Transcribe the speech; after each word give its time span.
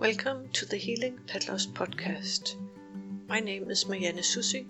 Welcome 0.00 0.48
to 0.52 0.64
the 0.64 0.78
Healing 0.78 1.20
Pet 1.26 1.46
Loss 1.46 1.66
podcast. 1.66 2.56
My 3.28 3.38
name 3.38 3.70
is 3.70 3.86
Marianne 3.86 4.22
Soucy, 4.22 4.66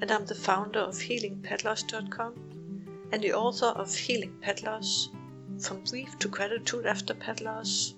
and 0.00 0.10
I'm 0.10 0.24
the 0.24 0.34
founder 0.34 0.78
of 0.78 0.94
HealingPetLoss.com 0.94 3.08
and 3.12 3.22
the 3.22 3.34
author 3.34 3.66
of 3.66 3.94
Healing 3.94 4.38
Pet 4.40 4.62
Loss 4.62 5.10
From 5.58 5.84
Grief 5.84 6.18
to 6.20 6.28
Gratitude 6.28 6.86
After 6.86 7.12
Pet 7.12 7.42
Loss 7.42 7.92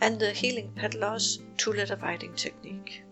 and 0.00 0.18
the 0.18 0.32
Healing 0.32 0.72
Pet 0.74 0.94
Loss 0.94 1.40
Two 1.58 1.74
Letter 1.74 1.96
Writing 1.96 2.34
Technique. 2.34 3.02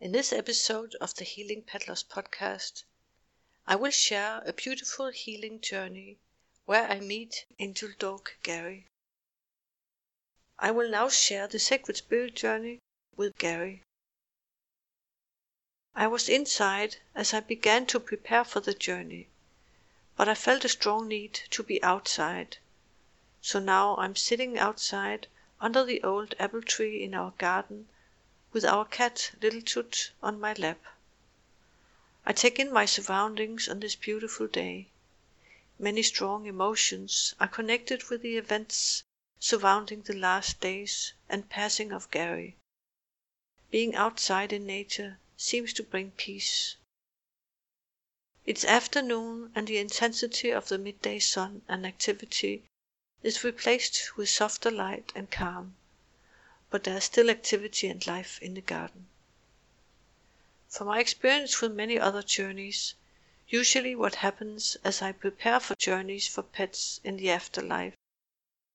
In 0.00 0.12
this 0.12 0.32
episode 0.32 0.94
of 1.00 1.12
the 1.16 1.24
Healing 1.24 1.64
Pet 1.66 1.88
Loss 1.88 2.04
podcast, 2.04 2.84
I 3.66 3.74
will 3.74 3.90
share 3.90 4.42
a 4.46 4.52
beautiful 4.52 5.10
healing 5.10 5.60
journey 5.60 6.18
where 6.66 6.88
I 6.88 7.00
meet 7.00 7.46
angel 7.58 7.88
dog 7.98 8.30
Gary. 8.44 8.86
I 10.60 10.72
will 10.72 10.90
now 10.90 11.08
share 11.08 11.46
the 11.46 11.60
Sacred 11.60 11.98
Spirit 11.98 12.34
journey 12.34 12.80
with 13.16 13.38
Gary. 13.38 13.84
I 15.94 16.08
was 16.08 16.28
inside 16.28 16.96
as 17.14 17.32
I 17.32 17.38
began 17.38 17.86
to 17.86 18.00
prepare 18.00 18.42
for 18.44 18.58
the 18.58 18.74
journey, 18.74 19.28
but 20.16 20.28
I 20.28 20.34
felt 20.34 20.64
a 20.64 20.68
strong 20.68 21.06
need 21.06 21.34
to 21.50 21.62
be 21.62 21.80
outside. 21.84 22.56
So 23.40 23.60
now 23.60 23.96
I'm 23.98 24.16
sitting 24.16 24.58
outside 24.58 25.28
under 25.60 25.84
the 25.84 26.02
old 26.02 26.34
apple 26.40 26.62
tree 26.62 27.04
in 27.04 27.14
our 27.14 27.30
garden 27.38 27.88
with 28.52 28.64
our 28.64 28.84
cat 28.84 29.30
Little 29.40 29.62
Toot 29.62 30.10
on 30.24 30.40
my 30.40 30.54
lap. 30.54 30.84
I 32.26 32.32
take 32.32 32.58
in 32.58 32.72
my 32.72 32.84
surroundings 32.84 33.68
on 33.68 33.78
this 33.78 33.94
beautiful 33.94 34.48
day. 34.48 34.88
Many 35.78 36.02
strong 36.02 36.46
emotions 36.46 37.36
are 37.38 37.46
connected 37.46 38.10
with 38.10 38.22
the 38.22 38.36
events 38.36 39.04
surrounding 39.40 40.02
the 40.02 40.16
last 40.16 40.60
days 40.60 41.12
and 41.28 41.48
passing 41.48 41.92
of 41.92 42.10
Gary. 42.10 42.56
Being 43.70 43.94
outside 43.94 44.52
in 44.52 44.66
nature 44.66 45.18
seems 45.36 45.72
to 45.74 45.82
bring 45.82 46.10
peace. 46.12 46.76
It's 48.46 48.64
afternoon 48.64 49.52
and 49.54 49.66
the 49.68 49.78
intensity 49.78 50.50
of 50.50 50.68
the 50.68 50.78
midday 50.78 51.18
sun 51.18 51.62
and 51.68 51.86
activity 51.86 52.64
is 53.22 53.44
replaced 53.44 54.16
with 54.16 54.28
softer 54.28 54.70
light 54.70 55.12
and 55.14 55.30
calm, 55.30 55.76
but 56.70 56.84
there 56.84 56.96
is 56.96 57.04
still 57.04 57.30
activity 57.30 57.88
and 57.88 58.04
life 58.06 58.40
in 58.42 58.54
the 58.54 58.60
garden. 58.60 59.06
From 60.68 60.86
my 60.86 60.98
experience 60.98 61.60
with 61.60 61.72
many 61.72 61.98
other 61.98 62.22
journeys, 62.22 62.94
usually 63.48 63.94
what 63.94 64.16
happens 64.16 64.76
as 64.82 65.02
I 65.02 65.12
prepare 65.12 65.60
for 65.60 65.74
journeys 65.76 66.26
for 66.26 66.42
pets 66.42 67.00
in 67.04 67.18
the 67.18 67.30
afterlife 67.30 67.94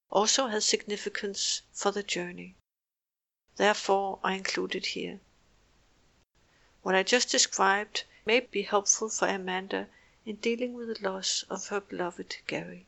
also 0.09 0.47
has 0.47 0.65
significance 0.65 1.61
for 1.71 1.91
the 1.91 2.03
journey. 2.03 2.55
Therefore 3.55 4.19
I 4.21 4.33
include 4.33 4.75
it 4.75 4.87
here. 4.87 5.21
What 6.81 6.95
I 6.95 7.03
just 7.03 7.29
described 7.29 8.03
may 8.25 8.41
be 8.41 8.63
helpful 8.63 9.07
for 9.07 9.29
Amanda 9.29 9.87
in 10.25 10.35
dealing 10.37 10.73
with 10.73 10.89
the 10.89 11.01
loss 11.09 11.43
of 11.49 11.67
her 11.69 11.79
beloved 11.79 12.35
Gary. 12.47 12.85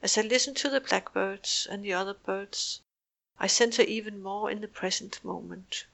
As 0.00 0.16
I 0.16 0.20
listen 0.20 0.54
to 0.54 0.70
the 0.70 0.80
blackbirds 0.80 1.66
and 1.68 1.82
the 1.82 1.92
other 1.92 2.14
birds, 2.14 2.80
I 3.40 3.48
center 3.48 3.82
even 3.82 4.22
more 4.22 4.48
in 4.48 4.60
the 4.60 4.68
present 4.68 5.24
moment, 5.24 5.86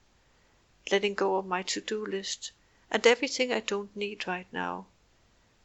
letting 0.91 1.15
go 1.15 1.37
of 1.37 1.47
my 1.47 1.63
to 1.63 1.81
do 1.81 2.05
list 2.05 2.51
and 2.91 3.07
everything 3.07 3.51
I 3.51 3.61
don't 3.61 3.95
need 3.95 4.27
right 4.27 4.47
now, 4.53 4.85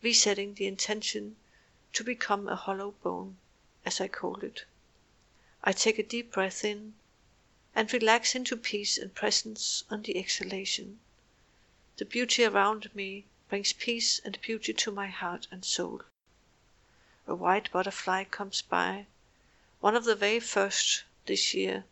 resetting 0.00 0.54
the 0.54 0.66
intention 0.66 1.36
to 1.92 2.04
become 2.04 2.48
a 2.48 2.54
hollow 2.54 2.92
bone, 3.02 3.36
as 3.84 4.00
I 4.00 4.06
call 4.06 4.40
it. 4.44 4.64
I 5.64 5.72
take 5.72 5.98
a 5.98 6.02
deep 6.02 6.32
breath 6.32 6.64
in 6.64 6.94
and 7.74 7.92
relax 7.92 8.34
into 8.34 8.56
peace 8.56 8.96
and 8.96 9.14
presence 9.14 9.84
on 9.90 10.02
the 10.02 10.16
exhalation. 10.16 11.00
The 11.96 12.04
beauty 12.04 12.44
around 12.44 12.94
me 12.94 13.26
brings 13.48 13.72
peace 13.72 14.20
and 14.24 14.40
beauty 14.40 14.72
to 14.72 14.92
my 14.92 15.08
heart 15.08 15.48
and 15.50 15.64
soul. 15.64 16.02
A 17.26 17.34
white 17.34 17.70
butterfly 17.72 18.24
comes 18.24 18.62
by, 18.62 19.06
one 19.80 19.96
of 19.96 20.04
the 20.04 20.14
very 20.14 20.40
first 20.40 21.04
this 21.26 21.54
year, 21.54 21.84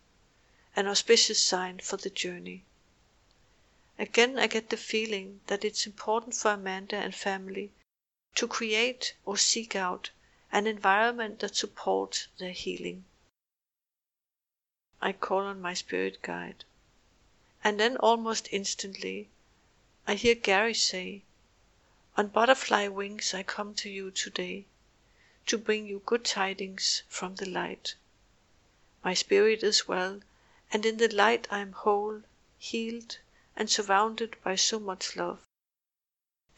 an 0.77 0.87
auspicious 0.87 1.45
sign 1.45 1.81
for 1.81 1.97
the 1.97 2.11
journey. 2.11 2.65
Again 3.99 4.39
I 4.39 4.47
get 4.47 4.71
the 4.71 4.77
feeling 4.77 5.41
that 5.49 5.65
it's 5.65 5.87
important 5.87 6.37
for 6.37 6.53
Amanda 6.53 6.97
and 6.97 7.15
family 7.15 7.73
to 8.35 8.47
create 8.47 9.15
or 9.25 9.37
seek 9.37 9.75
out 9.75 10.11
an 10.53 10.67
environment 10.67 11.39
that 11.41 11.57
supports 11.57 12.29
their 12.39 12.53
healing. 12.53 13.05
I 15.01 15.13
call 15.13 15.41
on 15.41 15.61
my 15.61 15.75
spirit 15.75 16.23
guide. 16.23 16.65
And 17.63 17.79
then 17.79 17.97
almost 17.97 18.49
instantly 18.51 19.29
I 20.07 20.15
hear 20.15 20.35
Gary 20.35 20.75
say, 20.75 21.23
On 22.17 22.29
butterfly 22.29 22.89
wings 22.89 23.35
I 23.35 23.43
come 23.43 23.75
to 23.77 23.91
you 23.91 24.11
today 24.11 24.67
to 25.47 25.57
bring 25.57 25.87
you 25.87 26.03
good 26.05 26.25
tidings 26.25 27.03
from 27.09 27.37
the 27.37 27.49
light. 27.49 27.95
My 29.03 29.15
spirit 29.15 29.63
is 29.63 29.89
well, 29.89 30.21
and 30.73 30.85
in 30.85 30.99
the 30.99 31.09
light 31.09 31.47
I 31.51 31.61
am 31.61 31.73
whole, 31.73 32.23
healed, 32.59 33.19
and 33.57 33.71
surrounded 33.71 34.37
by 34.43 34.57
so 34.57 34.79
much 34.79 35.17
love. 35.17 35.48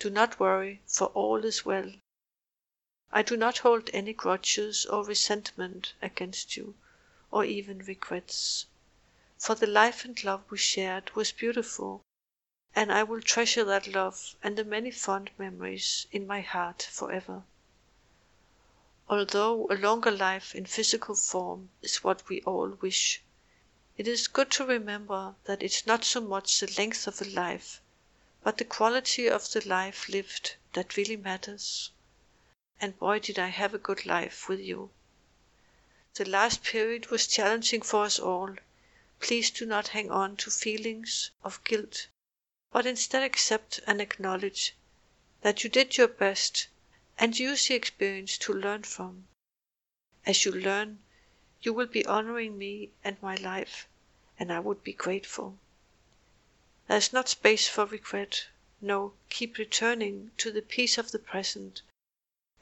Do 0.03 0.09
not 0.09 0.41
worry, 0.41 0.81
for 0.87 1.09
all 1.09 1.45
is 1.45 1.67
well. 1.67 1.93
I 3.13 3.21
do 3.21 3.37
not 3.37 3.59
hold 3.59 3.91
any 3.93 4.15
grudges 4.15 4.87
or 4.87 5.05
resentment 5.05 5.93
against 6.01 6.57
you, 6.57 6.75
or 7.31 7.45
even 7.45 7.81
regrets, 7.81 8.65
for 9.37 9.55
the 9.55 9.67
life 9.67 10.07
and 10.07 10.25
love 10.25 10.43
we 10.51 10.57
shared 10.57 11.15
was 11.15 11.33
beautiful, 11.33 12.01
and 12.75 12.91
I 12.91 13.03
will 13.03 13.21
treasure 13.21 13.63
that 13.65 13.89
love 13.89 14.37
and 14.43 14.57
the 14.57 14.65
many 14.65 14.91
fond 14.91 15.33
memories 15.37 16.07
in 16.11 16.27
my 16.27 16.41
heart 16.41 16.89
forever. 16.91 17.45
Although 19.07 19.67
a 19.71 19.75
longer 19.77 20.11
life 20.11 20.55
in 20.55 20.65
physical 20.65 21.15
form 21.15 21.73
is 21.83 22.03
what 22.03 22.27
we 22.27 22.41
all 22.45 22.71
wish, 22.71 23.21
it 23.99 24.09
is 24.09 24.29
good 24.29 24.51
to 24.53 24.65
remember 24.65 25.35
that 25.45 25.63
it's 25.63 25.87
not 25.87 26.07
so 26.07 26.23
much 26.23 26.59
the 26.59 26.73
length 26.79 27.07
of 27.07 27.21
a 27.21 27.27
life 27.27 27.83
but 28.43 28.59
the 28.59 28.65
quality 28.65 29.29
of 29.29 29.51
the 29.53 29.67
life 29.69 30.09
lived 30.09 30.57
that 30.73 30.97
really 30.97 31.17
matters. 31.17 31.91
And 32.81 32.99
boy, 32.99 33.19
did 33.19 33.39
I 33.39 33.49
have 33.49 33.75
a 33.75 33.79
good 33.79 34.07
life 34.07 34.49
with 34.49 34.61
you. 34.61 34.91
The 36.15 36.25
last 36.25 36.63
period 36.65 37.11
was 37.11 37.27
challenging 37.27 37.83
for 37.83 38.05
us 38.05 38.19
all. 38.19 38.57
Please 39.21 39.51
do 39.51 39.67
not 39.67 39.89
hang 39.89 40.11
on 40.11 40.37
to 40.39 40.51
feelings 40.51 41.31
of 41.45 41.63
guilt, 41.65 42.09
but 42.73 42.87
instead 42.87 43.23
accept 43.23 43.81
and 43.87 44.01
acknowledge 44.01 44.75
that 45.43 45.63
you 45.63 45.71
did 45.71 45.97
your 45.97 46.09
best 46.09 46.69
and 47.19 47.39
use 47.39 47.69
the 47.69 47.75
experience 47.75 48.39
to 48.39 48.53
learn 48.55 48.83
from. 48.83 49.29
As 50.25 50.45
you 50.45 50.53
learn, 50.53 51.01
you 51.61 51.75
will 51.75 51.87
be 51.87 52.07
honoring 52.07 52.57
me 52.57 52.91
and 53.05 53.21
my 53.23 53.35
life, 53.35 53.87
and 54.39 54.51
I 54.51 54.61
would 54.61 54.83
be 54.83 54.95
grateful. 54.95 55.59
There 56.91 56.99
is 56.99 57.13
not 57.13 57.29
space 57.29 57.69
for 57.69 57.87
regret. 57.87 58.49
No, 58.81 59.15
keep 59.29 59.59
returning 59.59 60.33
to 60.39 60.51
the 60.51 60.61
peace 60.61 60.99
of 60.99 61.13
the 61.13 61.21
present, 61.21 61.83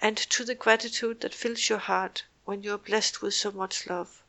and 0.02 0.18
to 0.18 0.44
the 0.44 0.54
gratitude 0.54 1.22
that 1.22 1.32
fills 1.32 1.70
your 1.70 1.78
heart 1.78 2.24
when 2.44 2.62
you 2.62 2.74
are 2.74 2.76
blessed 2.76 3.22
with 3.22 3.32
so 3.32 3.50
much 3.50 3.86
love. 3.86 4.22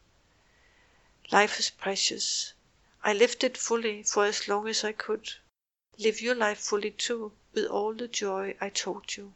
Life 1.31 1.59
is 1.59 1.69
precious. 1.69 2.53
I 3.03 3.11
lived 3.11 3.43
it 3.43 3.57
fully 3.57 4.03
for 4.03 4.23
as 4.23 4.47
long 4.47 4.69
as 4.69 4.85
I 4.85 4.93
could. 4.93 5.33
Live 5.97 6.21
your 6.21 6.33
life 6.33 6.59
fully 6.59 6.91
too, 6.91 7.33
with 7.51 7.65
all 7.65 7.93
the 7.93 8.07
joy 8.07 8.55
I 8.61 8.69
told 8.69 9.17
you. 9.17 9.33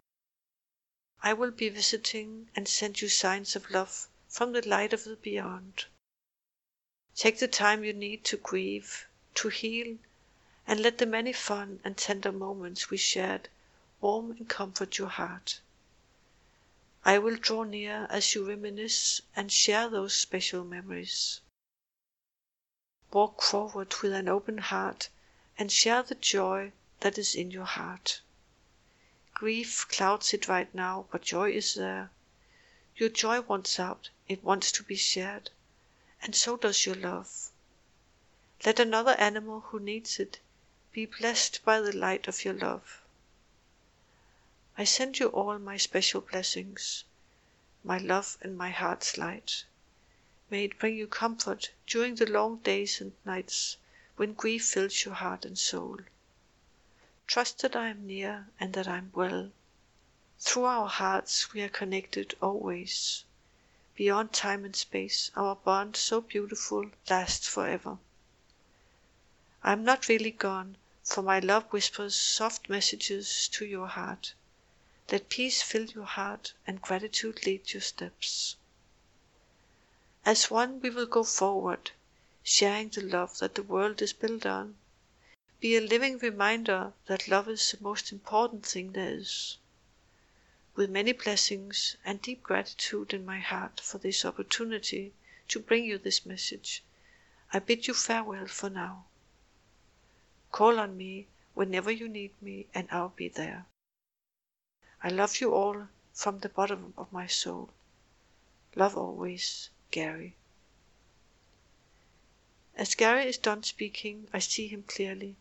I 1.21 1.33
will 1.33 1.51
be 1.51 1.67
visiting 1.67 2.49
and 2.55 2.69
send 2.69 3.01
you 3.01 3.09
signs 3.09 3.57
of 3.57 3.69
love 3.69 4.07
from 4.29 4.53
the 4.53 4.65
light 4.65 4.93
of 4.93 5.03
the 5.03 5.17
beyond. 5.17 5.87
Take 7.15 7.39
the 7.39 7.49
time 7.49 7.83
you 7.83 7.91
need 7.91 8.23
to 8.23 8.37
grieve, 8.37 9.07
to 9.35 9.49
heal, 9.49 9.97
and 10.65 10.81
let 10.81 10.97
the 10.97 11.05
many 11.05 11.33
fun 11.33 11.79
and 11.83 11.97
tender 11.97 12.31
moments 12.31 12.89
we 12.89 12.97
shared 12.97 13.47
warm 14.01 14.31
and 14.31 14.49
comfort 14.49 14.97
your 14.97 15.09
heart. 15.09 15.59
I 17.05 17.19
will 17.19 17.35
draw 17.35 17.63
near 17.63 18.07
as 18.09 18.33
you 18.33 18.47
reminisce 18.47 19.21
and 19.35 19.51
share 19.51 19.89
those 19.89 20.15
special 20.15 20.63
memories. 20.63 21.41
Walk 23.11 23.41
forward 23.41 23.93
with 24.01 24.13
an 24.13 24.27
open 24.27 24.57
heart 24.57 25.09
and 25.59 25.71
share 25.71 26.01
the 26.01 26.15
joy 26.15 26.71
that 27.01 27.17
is 27.17 27.35
in 27.35 27.51
your 27.51 27.65
heart. 27.65 28.21
Grief 29.33 29.85
clouds 29.89 30.33
it 30.33 30.47
right 30.47 30.73
now, 30.73 31.05
but 31.11 31.21
joy 31.21 31.51
is 31.51 31.75
there. 31.75 32.09
Your 32.95 33.09
joy 33.09 33.41
wants 33.41 33.79
out, 33.79 34.09
it 34.27 34.43
wants 34.43 34.71
to 34.71 34.83
be 34.83 34.95
shared, 34.95 35.51
and 36.21 36.35
so 36.35 36.57
does 36.57 36.85
your 36.85 36.95
love. 36.95 37.51
Let 38.65 38.79
another 38.79 39.11
animal 39.19 39.59
who 39.59 39.79
needs 39.79 40.19
it 40.19 40.39
be 40.93 41.07
blessed 41.07 41.59
by 41.65 41.81
the 41.81 41.91
light 41.91 42.27
of 42.27 42.45
your 42.45 42.53
love. 42.53 43.01
I 44.77 44.83
send 44.83 45.17
you 45.17 45.29
all 45.29 45.57
my 45.57 45.75
special 45.75 46.21
blessings, 46.21 47.03
my 47.83 47.97
love 47.97 48.37
and 48.41 48.55
my 48.55 48.69
heart's 48.69 49.17
light. 49.17 49.65
may 50.51 50.65
it 50.65 50.77
bring 50.77 50.95
you 50.95 51.07
comfort 51.07 51.71
during 51.87 52.13
the 52.13 52.29
long 52.29 52.57
days 52.57 53.01
and 53.01 53.11
nights 53.25 53.77
when 54.17 54.33
grief 54.33 54.65
fills 54.65 55.03
your 55.03 55.15
heart 55.15 55.45
and 55.45 55.57
soul. 55.57 55.97
Trust 57.25 57.63
that 57.63 57.75
I 57.75 57.87
am 57.87 58.05
near 58.05 58.49
and 58.59 58.73
that 58.73 58.87
I 58.87 58.97
am 58.97 59.11
well. 59.15 59.51
Through 60.39 60.65
our 60.65 60.87
hearts 60.87 61.53
we 61.53 61.63
are 61.63 61.69
connected 61.69 62.35
always. 62.39 63.23
Beyond 63.95 64.31
time 64.31 64.63
and 64.63 64.75
space, 64.75 65.31
our 65.35 65.55
bond 65.55 65.95
so 65.95 66.21
beautiful 66.21 66.91
lasts 67.09 67.47
forever. 67.47 67.97
I 69.63 69.71
am 69.71 69.83
not 69.83 70.07
really 70.07 70.29
gone, 70.29 70.77
for 71.03 71.21
my 71.21 71.37
love 71.37 71.65
whispers 71.73 72.15
soft 72.15 72.69
messages 72.69 73.49
to 73.49 73.65
your 73.65 73.87
heart. 73.87 74.33
Let 75.11 75.27
peace 75.27 75.61
fill 75.61 75.85
your 75.85 76.05
heart 76.05 76.53
and 76.65 76.81
gratitude 76.81 77.45
lead 77.45 77.73
your 77.73 77.81
steps. 77.81 78.55
As 80.25 80.49
one 80.49 80.79
we 80.79 80.89
will 80.89 81.05
go 81.05 81.25
forward, 81.25 81.91
sharing 82.41 82.87
the 82.87 83.01
love 83.01 83.39
that 83.39 83.55
the 83.55 83.63
world 83.63 84.01
is 84.01 84.13
built 84.13 84.45
on. 84.45 84.77
Be 85.59 85.75
a 85.75 85.81
living 85.81 86.19
reminder 86.19 86.93
that 87.07 87.27
love 87.27 87.49
is 87.49 87.71
the 87.71 87.83
most 87.83 88.13
important 88.13 88.65
thing 88.65 88.93
there 88.93 89.13
is. 89.17 89.57
With 90.75 90.89
many 90.89 91.11
blessings 91.11 91.97
and 92.05 92.21
deep 92.21 92.43
gratitude 92.43 93.13
in 93.13 93.25
my 93.25 93.39
heart 93.39 93.81
for 93.81 93.97
this 93.97 94.23
opportunity 94.23 95.13
to 95.49 95.59
bring 95.59 95.83
you 95.83 95.97
this 95.97 96.25
message, 96.25 96.81
I 97.51 97.59
bid 97.59 97.87
you 97.87 97.93
farewell 97.93 98.47
for 98.47 98.69
now. 98.69 99.05
Call 100.53 100.79
on 100.79 100.95
me 100.95 101.25
whenever 101.55 101.89
you 101.89 102.07
need 102.07 102.39
me, 102.39 102.67
and 102.75 102.87
I'll 102.91 103.09
be 103.09 103.27
there. 103.27 103.65
I 105.01 105.09
love 105.09 105.41
you 105.41 105.51
all 105.51 105.87
from 106.13 106.41
the 106.41 106.49
bottom 106.49 106.93
of 106.95 107.11
my 107.11 107.25
soul. 107.25 107.71
Love 108.75 108.95
always, 108.95 109.71
Gary. 109.89 110.35
As 112.75 112.93
Gary 112.93 113.25
is 113.25 113.39
done 113.39 113.63
speaking, 113.63 114.27
I 114.31 114.37
see 114.37 114.67
him 114.67 114.83
clearly. 114.83 115.37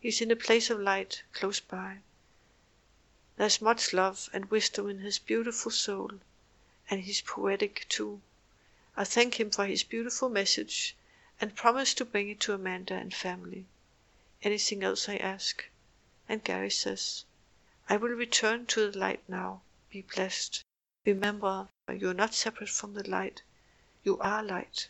He's 0.00 0.20
in 0.20 0.30
a 0.30 0.36
place 0.36 0.68
of 0.68 0.78
light 0.78 1.22
close 1.32 1.60
by. 1.60 2.00
There's 3.36 3.62
much 3.62 3.94
love 3.94 4.28
and 4.34 4.50
wisdom 4.50 4.86
in 4.90 4.98
his 4.98 5.18
beautiful 5.18 5.72
soul, 5.72 6.20
and 6.90 7.00
he's 7.00 7.22
poetic 7.22 7.86
too. 7.88 8.20
I 8.98 9.04
thank 9.04 9.40
him 9.40 9.50
for 9.50 9.64
his 9.64 9.82
beautiful 9.82 10.28
message 10.28 10.94
and 11.40 11.56
promise 11.56 11.94
to 11.94 12.04
bring 12.04 12.28
it 12.28 12.40
to 12.40 12.52
Amanda 12.52 12.92
and 12.92 13.14
family. 13.14 13.64
Anything 14.44 14.82
else 14.82 15.08
I 15.08 15.18
ask? 15.18 15.64
And 16.28 16.42
Gary 16.42 16.70
says, 16.70 17.24
I 17.88 17.96
will 17.96 18.10
return 18.10 18.66
to 18.66 18.90
the 18.90 18.98
light 18.98 19.22
now. 19.28 19.62
Be 19.88 20.02
blessed. 20.02 20.64
Remember, 21.06 21.68
you 21.88 22.08
are 22.10 22.14
not 22.14 22.34
separate 22.34 22.70
from 22.70 22.94
the 22.94 23.08
light. 23.08 23.42
You 24.02 24.18
are 24.18 24.42
light. 24.42 24.88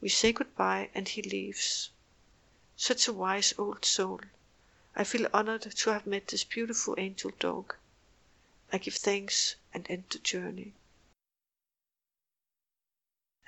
We 0.00 0.08
say 0.08 0.32
goodbye 0.32 0.90
and 0.94 1.08
he 1.08 1.22
leaves. 1.22 1.90
Such 2.76 3.08
a 3.08 3.12
wise 3.12 3.54
old 3.58 3.84
soul. 3.84 4.20
I 4.94 5.02
feel 5.02 5.28
honored 5.34 5.62
to 5.62 5.90
have 5.90 6.06
met 6.06 6.28
this 6.28 6.44
beautiful 6.44 6.94
angel 6.98 7.32
dog. 7.40 7.74
I 8.72 8.78
give 8.78 8.94
thanks 8.94 9.56
and 9.74 9.84
end 9.90 10.04
the 10.10 10.18
journey. 10.18 10.74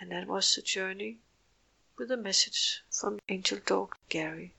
And 0.00 0.10
that 0.10 0.26
was 0.26 0.54
the 0.54 0.62
journey 0.62 1.18
with 1.98 2.10
a 2.12 2.16
message 2.16 2.84
from 2.90 3.18
Angel 3.28 3.58
Dog 3.66 3.96
Gary. 4.08 4.54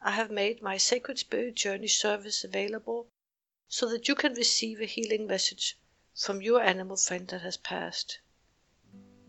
I 0.00 0.12
have 0.12 0.30
made 0.30 0.62
my 0.62 0.76
Sacred 0.76 1.18
Spirit 1.18 1.56
Journey 1.56 1.88
service 1.88 2.44
available 2.44 3.08
so 3.68 3.90
that 3.90 4.06
you 4.06 4.14
can 4.14 4.34
receive 4.34 4.80
a 4.80 4.84
healing 4.84 5.26
message 5.26 5.76
from 6.14 6.40
your 6.40 6.62
animal 6.62 6.96
friend 6.96 7.26
that 7.28 7.42
has 7.42 7.56
passed. 7.56 8.20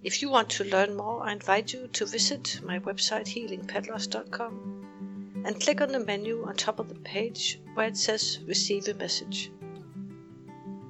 If 0.04 0.22
you 0.22 0.30
want 0.30 0.52
to 0.52 0.64
learn 0.64 0.96
more, 0.96 1.24
I 1.24 1.32
invite 1.32 1.74
you 1.74 1.88
to 1.88 2.06
visit 2.06 2.62
my 2.62 2.78
website 2.78 3.26
healingpetloss.com 3.26 5.42
and 5.44 5.60
click 5.60 5.82
on 5.82 5.92
the 5.92 6.00
menu 6.00 6.46
on 6.46 6.56
top 6.56 6.78
of 6.78 6.90
the 6.90 7.00
page 7.00 7.60
where 7.74 7.88
it 7.88 7.98
says 7.98 8.38
Receive 8.46 8.88
a 8.88 8.94
Message. 8.94 9.52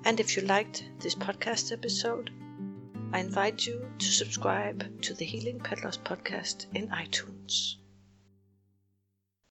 And 0.03 0.19
if 0.19 0.35
you 0.35 0.43
liked 0.43 0.83
this 0.99 1.15
podcast 1.15 1.71
episode, 1.71 2.31
I 3.13 3.19
invite 3.19 3.65
you 3.65 3.89
to 3.97 4.05
subscribe 4.05 5.01
to 5.03 5.13
the 5.13 5.25
Healing 5.25 5.59
Pet 5.59 5.83
Loss 5.83 5.97
podcast 5.97 6.65
in 6.73 6.89
iTunes. 6.89 7.75